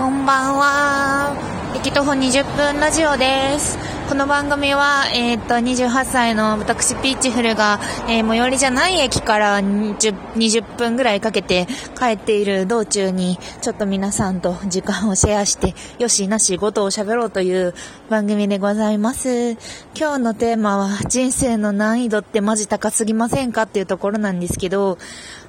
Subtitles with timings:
[0.00, 1.36] こんばんは。
[1.76, 3.89] 駅徒歩20分ラジオです。
[4.10, 7.78] この番組は、えっ、と、28歳の私、ピーチフルが、
[8.08, 17.72] えー最寄りじゃない駅から20 20分ぐらいかけて帰っている道中に、ちょっと皆さんと時間をシェアして、よしなしごとを喋ろうという
[18.08, 19.52] 番組でございます。
[19.96, 24.98] 今日のテーマは、人生の難易度ってマジ高すぎませんかっていうところなんですけど、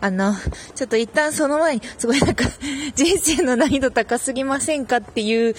[0.02, 0.34] あの、
[0.76, 2.46] ちょっと一旦その前に、すごいなんか、
[2.96, 5.56] 人生の難易度高すぎませんかっていう、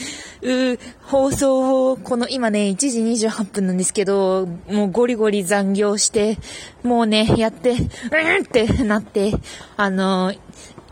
[0.75, 6.39] う放送を、この今ね、1時時28分なんですけど、もうゴリゴリ残業して、
[6.83, 9.33] もうね、やって、うんってなって、
[9.77, 10.33] あの、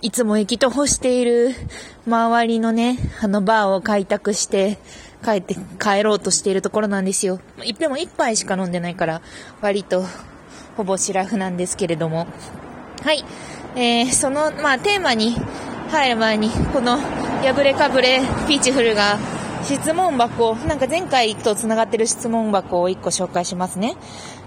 [0.02, 1.54] いつも駅と干している
[2.06, 4.78] 周りのね、あのバーを開拓して、
[5.22, 7.40] 帰って、帰ろうとしているところなんですよ。
[7.78, 9.20] でも一杯しか飲んでないから、
[9.60, 10.04] 割と、
[10.76, 12.26] ほぼシラフなんですけれども。
[13.02, 13.24] はい。
[13.76, 15.36] えー、その、まあ、テーマに
[15.90, 19.18] 入る前に、この、破れかぶれ、ピーチフルが、
[19.64, 23.96] 質問箱、なんか前回と繋がってる質問箱を1個紹介しますね。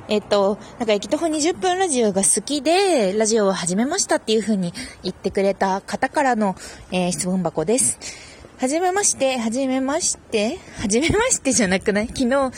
[0.09, 6.55] えっと、なんか、駅徒歩20分ラジオが好きで、ラジオを始めましたっていう風に言ってくれた方からの、
[6.91, 7.99] えー質問箱です。
[8.59, 12.07] はじめまして、はじめまして、はじめましてじゃなくない？
[12.07, 12.51] 昨日、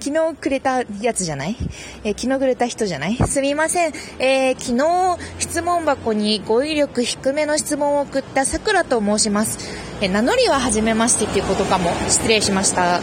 [0.00, 1.56] 昨日くれたやつじゃない？
[2.04, 3.16] えー昨日くれた人じゃない？
[3.16, 3.92] すみません。
[4.18, 9.58] えー昨日質問箱に語彙力低めの質問を送ったさくらと申します。
[10.00, 11.90] え名乗りは初めましてっていうことかも。
[12.08, 13.00] 失礼しました。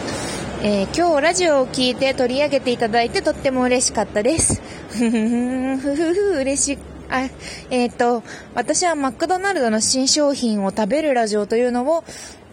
[0.62, 4.62] えー今日ラジオを聞いて取り上げていただいてとっても嬉しかったです。
[4.88, 6.78] ふふふふふふ嬉しい。
[7.10, 7.28] あ、
[7.70, 8.22] えっ、と、
[8.54, 12.02] 私はマクドナルドの新商品を食べるラジオというのを、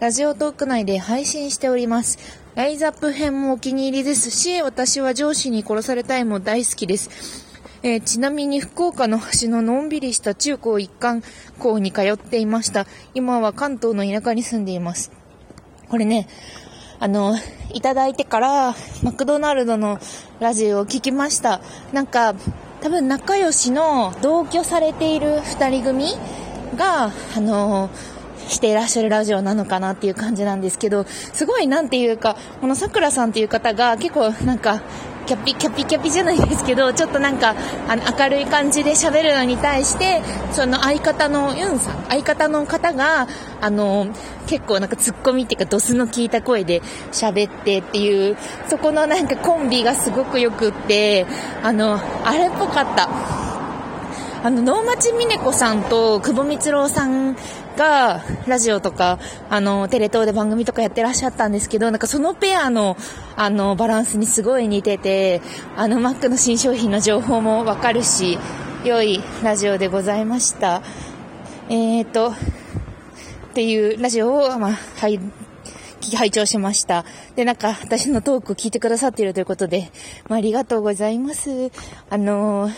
[0.01, 2.19] ラジオトーク内で配信しております。
[2.55, 7.52] ライズアップ編もお気に入りですし、私は上司に殺されたいも大好きです。
[7.85, 11.21] えーちなみに福岡の端ののんびりした中高一貫
[11.59, 12.87] 校に通っていました。
[13.13, 15.11] 今は関東の田舎に住んでいます。
[15.89, 16.29] これね、
[17.01, 17.35] あの、
[17.73, 19.99] いただいてから、マクドナルドの
[20.39, 21.59] ラジオを聞きました。
[21.91, 22.35] なんか、
[22.79, 26.13] 多分仲良しの同居されている二人組
[26.77, 27.89] が、あの、
[28.47, 34.81] していらっしゃるラジオなのかなっていう感じなんですけど、すごいなんていうか、この桜さんっていう方が結構なんか、
[35.25, 37.55] キャピキャピキャピじゃないですけど、ちょっとなんか、
[37.87, 43.27] あの、明るい感じで喋るのに対して、その相方のユンさん、相方の方が、
[43.61, 44.07] あの、
[44.47, 51.25] 結構なんかツッコミっていうかドスの効いた声で喋ってっていう、そこのなんかコンビがすごくよくって、
[51.63, 53.09] あの、あれっぽかった。
[54.45, 57.37] あの、能町みね子さんと久保光郎さん
[57.75, 59.19] が、ラジオとか、
[59.49, 62.97] あの、テレ東で番組とかやってらっしゃったんですけど、なんかそのペアの、
[63.35, 65.41] あの、バランスにすごい似てて、
[65.75, 68.37] あの、マックの新商品の情報もわかるし、
[68.83, 70.81] 良いラジオでございました。
[71.69, 72.33] えーと、っ
[73.53, 75.19] ていうラジオを、まあ、はい、
[76.11, 77.05] 拝聴しました。
[77.35, 79.91] で、なんか、私のトークを聞いてくださっているということで、
[80.27, 81.71] まあ、ありがとうございます。
[82.09, 82.73] あのー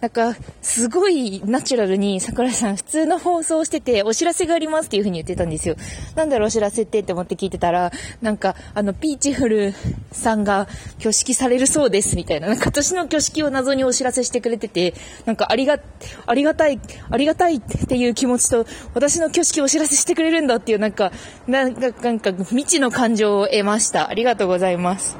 [0.00, 5.76] なんか、すごいナチュラルに桜井さん普通の放送をしてて、お知らせがありますっていう風に言ってたんですよ。
[6.14, 9.74] なんだろうお知らせってって思って聞いてたら、なんか、あの、ピーチフル
[10.12, 14.92] さんが挙式されるそうですみたいな、なんか年の挙式を謎にお知らせしてくれてて、
[15.24, 15.80] なんかありが、
[16.26, 16.78] ありがたい、
[17.10, 21.10] ありがたいっていう気持ちと、私の挙式をお知らせしてくれるんだっていう、なんか、
[21.46, 24.08] なんか、なんか、未知の感情を得ました。
[24.08, 25.16] ありがとうございます。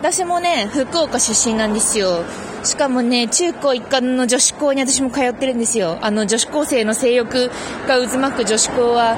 [0.00, 2.24] 私もね、福岡出身なんですよ。
[2.64, 5.98] しかもね、中高一貫の女子校に私も通ってるんですよ。
[6.00, 7.50] あの、女子高生の性欲
[7.86, 9.16] が渦巻く女子校は、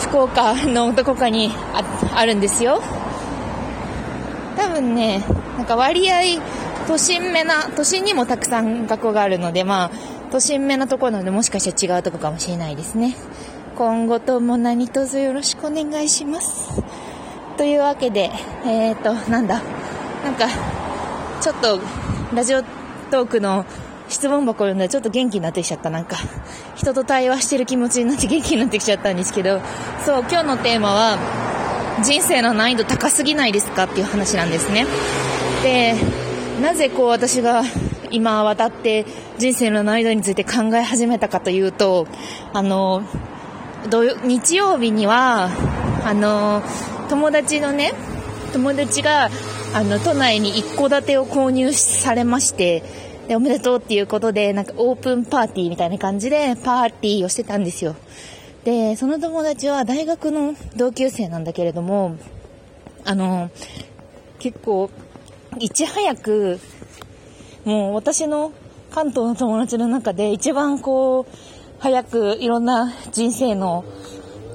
[0.00, 1.84] 福岡のどこかにあ
[2.16, 2.82] あるんですよ。
[4.56, 5.24] 多分ね、
[5.56, 6.40] なんか割合、
[6.86, 9.90] 都心目な、都心にもたくさん学校があるので、まあ、
[10.30, 13.16] 都心目なところなので、もしかしたら違うとこかもしれないですね。
[13.78, 16.82] 今後とも何卒よろしくお願いします。
[17.56, 18.28] というわけで、
[18.66, 19.62] えーと、なんだ、
[20.24, 20.48] なんか、
[21.40, 21.78] ちょっと、
[22.34, 22.62] ラジオ
[23.12, 23.64] トークの
[24.08, 25.90] 質問箱を読んだらちょっと元気になってきちゃった。
[25.90, 26.16] なんか、
[26.74, 29.60] 人と対話してる気持ちになって元気になってきちゃったんですけど、
[30.04, 31.16] そう、今日のテーマは、
[32.02, 34.86] 人生の難易度高すぎないですかっていう話なんですね。
[35.62, 35.94] で、
[36.60, 37.62] なぜこう私が
[38.10, 39.06] 今渡って
[39.38, 42.08] 人生の難易度について考え始めたかというと、
[42.52, 43.04] あの、
[43.86, 45.50] 日曜日には、
[46.04, 46.62] あの、
[47.08, 47.92] 友達のね、
[48.52, 49.30] 友達が、
[49.74, 52.82] あの、都内に一戸建てを購入されまして、
[53.28, 57.94] で、おめでとうっていうことで、なんかオープンパーティーみたいな感じで、パーティーをしてたんですよ。
[58.64, 62.16] で、その友達は大学の同級生なんだけれども、
[63.04, 63.50] あの、
[64.38, 64.90] 結構、
[65.58, 66.58] いち早く、
[67.64, 68.52] もう私の
[68.90, 73.84] 関東の友達の中で一番こう、早くいろんな人生の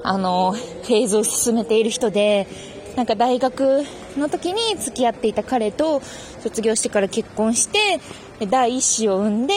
[0.06, 2.46] あの、フェーズを進めている人で、
[2.94, 3.84] なんか大学
[4.18, 6.02] の時に付き合っていた彼と
[6.40, 8.00] 卒業してから結婚して、
[8.46, 9.54] 第一子を産んで、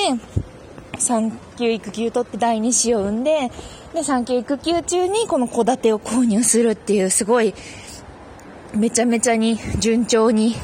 [0.98, 3.52] 産休育休取って第二子を産んで、
[3.94, 7.54] で、産休育休中にこの戸建てを購入するっていうすごい、
[8.74, 10.56] めちゃめちゃに順調に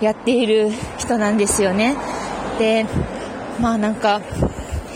[0.00, 1.96] やっている人なんですよね。
[2.58, 2.84] で、
[3.60, 4.20] まあなんか、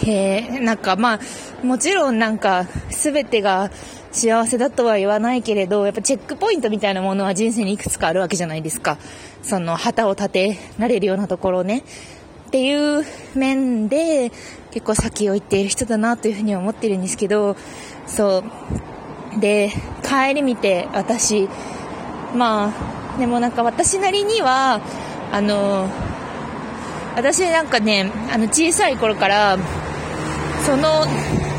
[0.02, 3.70] へえ、なんかまあ、もちろんなんか、すべてが
[4.12, 8.98] 幸せだとは言わないけれど、やっぱチェックポイントみたいなものは人生にいくつかあるわけじゃないですか。
[9.42, 11.82] その旗を立てられるようなところね。
[12.48, 13.04] っていう
[13.34, 14.30] 面で、
[14.70, 17.56] 結構先を行っている人だなというふうに思ってるんですけど、
[18.06, 18.44] そ
[19.36, 19.40] う。
[19.40, 19.70] で、
[20.02, 21.48] 帰り見て私、
[22.34, 22.72] ま
[23.16, 24.80] あ、でもなんか私なりには、
[25.32, 25.88] あの、
[27.16, 29.58] 私なんかね、あの小さい頃から、
[30.64, 31.04] その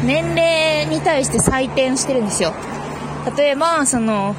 [0.04, 2.54] 年齢に対して採点してるんですよ。
[3.38, 4.36] 例えば、その、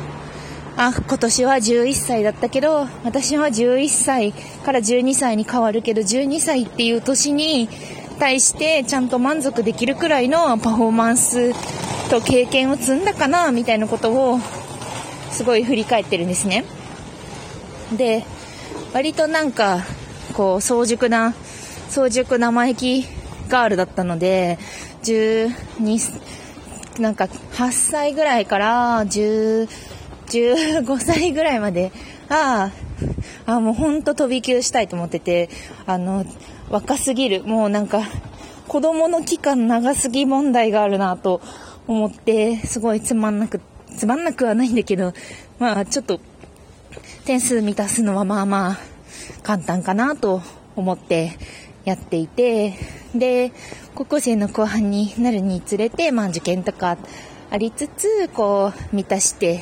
[0.77, 7.69] あ、今年は11歳だったけど、私は11歳から12歳に変わるけど、12歳っていう年に
[8.19, 11.53] 対してちゃんと満足できるくらいのパフォーマンス
[12.11, 14.41] と経験を積んだかな、みたいなことを、
[15.31, 16.65] すごい振り返ってるんですね。
[17.97, 18.25] で、
[18.93, 19.85] 割となんか、
[20.35, 21.35] こう、早熟な、
[21.89, 23.16] 早熟生意気
[23.49, 24.59] ガールだったので、
[25.03, 29.69] 12、なんか8歳ぐらいから10、
[30.27, 31.93] 15歳ぐらいまで、
[32.29, 32.73] あ
[33.47, 35.49] あ、あもうほんと飛び級したいと思ってて、
[35.87, 36.25] あの、
[36.71, 37.45] 若すぎる。
[37.45, 38.03] もうなんか、
[38.67, 41.41] 子供の期間長すぎ問題があるなと
[41.87, 43.61] 思って、すごいつまんなく、
[43.97, 45.13] つまんなくはないんだけど、
[45.59, 46.21] まあちょっと、
[47.25, 48.79] 点数満たすのはまあまあ、
[49.43, 50.43] 簡単かなと
[50.75, 51.33] 思って
[51.85, 52.75] やっていて、
[53.19, 53.53] で、
[53.95, 56.97] 高校生の後半になるにつれて、まあ受験とか
[57.51, 59.61] ありつつ、こう、満たして、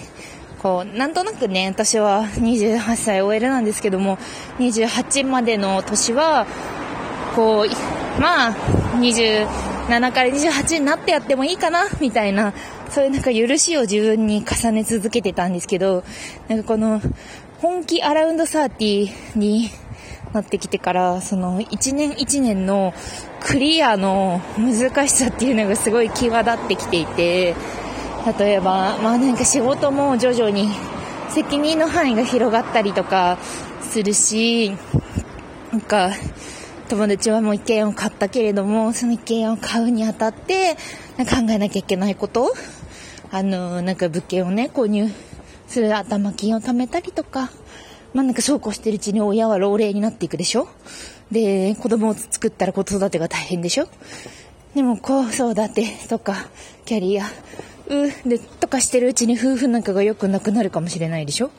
[0.62, 4.16] こう、なんとなくね、私は28歳 OL なんですけども、
[4.58, 6.46] 28までの年は、
[7.36, 8.52] こう、まあ、
[8.96, 9.46] 27
[10.12, 12.54] から28になってやってもいいかな、みたいな、
[12.90, 16.02] そういうなんか許しを自分に重ね続けてたんですけど、
[16.48, 17.02] なんかこの、
[17.60, 19.70] 本気アラウンド30に
[20.32, 22.94] なってきてから、その1年1年の
[23.44, 27.54] クリアの難しさっていうのがすごい際立ってきていて、
[28.38, 30.68] 例えば、まあなんか仕事も徐々に
[31.28, 33.38] 責任の範囲が広がったりとか
[33.82, 34.72] するし、
[35.72, 36.10] なんか、
[36.88, 40.74] 友達はもう一軒を買ったけれども、その一軒家を買うにあたって、
[41.18, 42.54] 考えなきゃいけないこと
[43.30, 45.10] あの、なんか物件をね、購入
[45.66, 47.50] する頭金を貯めたりとか、
[48.14, 50.68] まあなんかそうこうしてるうちに親は老齢になっていくでしょ？
[51.30, 53.88] で、子供を作ったら子育てが大変でしょ？
[54.74, 56.46] でも子育てとか、
[56.84, 61.50] キャリア、う、で、とかしてるうちに夫婦仲が良くなくなるかもしれないでしょ？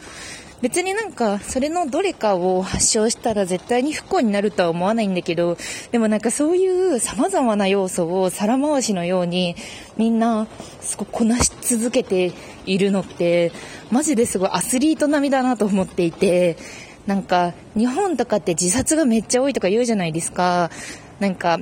[0.61, 5.57] 別になんか、それのどれかを発症したら絶対に不幸になるとは思わないんだけど、
[5.91, 9.55] でもなんかそういう様々な要素を皿回しのように
[9.97, 10.47] みんな
[10.79, 12.31] すごくこなし続けて
[12.65, 13.51] いるのって、
[13.91, 16.57] マジですごいアスリート並みだなと思っていて、
[17.05, 20.71] なんか、日本とかって自殺がめっちゃ多いとか言うじゃないですか。
[21.19, 21.59] なんか、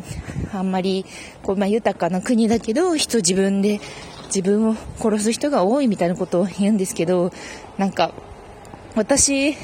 [0.53, 1.05] あんまり、
[1.43, 3.81] こう、まあ、豊かな国だけど、人自分で、
[4.27, 7.31] 自分を殺す人が多いみたいなことを言うんですけど、
[7.77, 8.13] なんか、
[8.95, 9.55] 私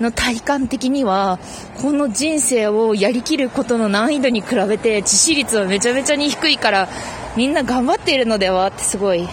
[0.00, 1.38] の体感的には、
[1.80, 6.88] この人生をやりきることの難易度に比べて、致死率はめちゃめちゃに低いから、
[7.36, 9.28] みんな頑張っているのではってすごい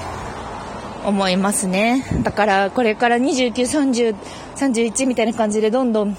[1.07, 2.03] 思いますね。
[2.23, 4.15] だからこれから29、30、
[4.57, 6.17] 31みたいな感じでどんどん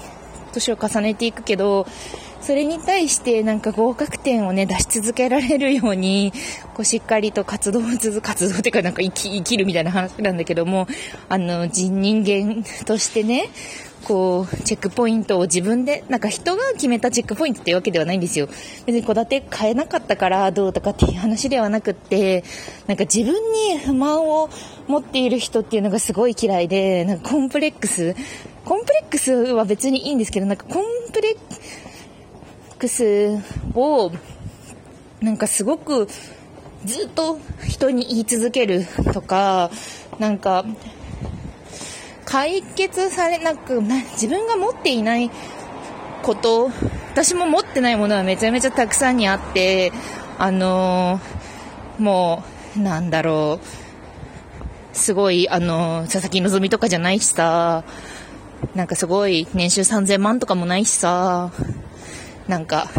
[0.51, 1.85] 年を重ねていくけど、
[2.41, 6.33] それに対してなんか合格点をね、出し続けられるように、
[6.73, 10.87] こうしっかりと活動を続、活動っていうかなんか生き、生きるみたいな話なんだけども、
[11.27, 13.49] あの、人間としてね、
[14.03, 18.47] こう、チェックポイントを自分で、なんか人が決めたチェックポイントっていうわけではないんですよ。
[18.85, 22.43] 別に戸建て買えなかったからどうとかっていう話ではなくって、
[22.87, 24.49] なんか自分に不満を
[24.87, 28.15] 持っている人っていうのがすごい嫌いで、なんかコンプレックス、
[28.65, 33.37] コンプレックスは別にいいんですけど、なんかコンプレックス
[33.75, 34.11] を、
[35.21, 36.07] なんかすごく
[36.85, 39.69] ずっと人に言い続けるとか、
[40.17, 40.65] なんか、
[42.29, 45.31] 解決されなく、自分が持っていない
[46.21, 46.69] こと、
[47.11, 49.91] 私も持ってないものはめちゃめちゃたくさんにあって、
[50.37, 52.43] あのー、も
[52.77, 57.83] う、なんだろう、すごい、あのー、佐々木希とかじゃないしさ、
[58.75, 61.51] なんかすごい、年収3000万とかもないしさ、
[62.47, 62.89] なんか、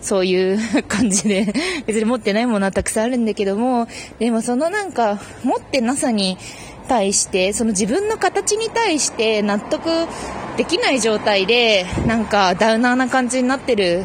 [0.00, 1.52] そういう 感じで、
[1.86, 3.88] 別に持ってないものはたくさんあるんだけども、
[4.20, 6.38] でもそのなんか、持ってなさに
[6.92, 9.86] 対して、その自分の形に対して納得
[10.58, 14.04] できない状態で、なんかダウナーな感じになってる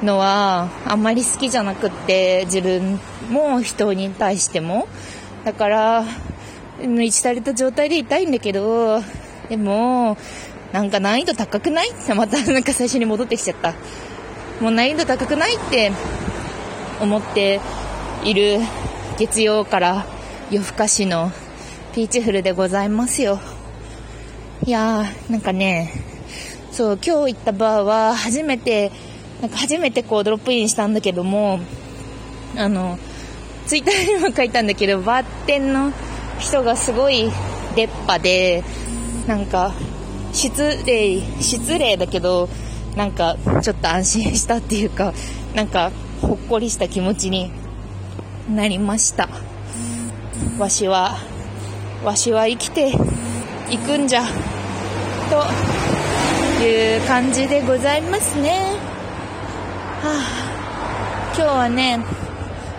[0.00, 4.86] のは、あんまり好きじゃなくって、自分も人に対しても。
[5.44, 6.04] だから、
[6.80, 9.02] 一たれた状態でいたいんだけど、
[9.48, 10.16] でも、
[10.72, 11.90] なんか難易度高くない？
[11.90, 13.74] ってまたなんか最初に戻ってきちゃった。
[14.60, 15.90] もう難易度高くないって
[17.00, 17.60] 思って
[18.22, 18.60] いる
[19.18, 20.06] 月曜から
[20.52, 21.32] 夜更かしの
[21.92, 23.40] ピーチフルでございますよ。
[24.64, 25.92] いやー、なんかね、
[26.70, 28.92] そう、今日行ったバーは初めて、
[29.40, 31.58] なんか初めてこうドロップインしたんだけども、
[32.56, 32.98] あの、
[33.66, 35.92] ツイッターにも書いたんだけど、バーテンの
[36.38, 37.30] 人がすごい
[37.74, 38.62] 出っ歯で、
[39.26, 39.72] なんか、
[40.32, 42.48] 失礼、失礼だけど、
[42.96, 45.12] なんか、ちょっと安心したっていうか、
[45.54, 45.90] なんか、
[46.22, 47.50] ほっこりした気持ちに
[48.48, 49.28] なりました。
[50.58, 51.16] わしは、
[52.04, 52.88] わしは生きて
[53.70, 54.22] いくんじゃ、
[55.28, 58.60] という感じでございますね。
[60.02, 62.02] はあ、今日はね、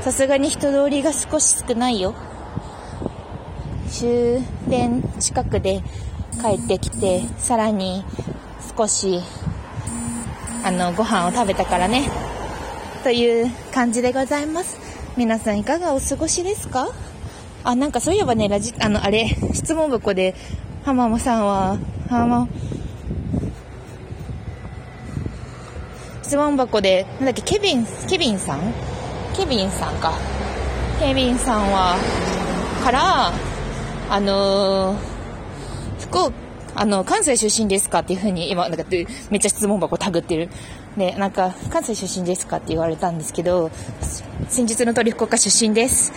[0.02, 2.16] さすがに人通りが少し少ないよ。
[3.90, 5.84] 終電近くで
[6.42, 8.04] 帰ってきて、さらに
[8.76, 9.22] 少し、
[10.64, 12.10] あの、ご飯を食べたからね。
[13.04, 14.78] という感じでございます。
[15.16, 16.88] 皆さんいかがお過ごしですか？
[17.64, 20.36] あ、なんかそういえばね、ラジ、あの、あれ、質問箱で、
[20.84, 21.78] 浜間さんは、
[22.10, 22.48] 浜、
[26.24, 28.74] 質問箱で、なんだっけ、ケビン、ケビンさん？
[29.36, 30.14] ケビンさんか。
[31.00, 31.98] ケビンさんは、
[32.84, 33.32] から、
[34.10, 34.98] あのー、
[36.00, 36.34] 福岡、
[36.74, 38.86] あの、関西出身ですかっていうふうに、今、なんか、
[39.30, 40.50] めっちゃ質問箱タグってる。
[40.98, 43.70] で、なんか、関西出身ですかって言われたんですけど、
[44.48, 46.14] 先日の通り福岡出身です。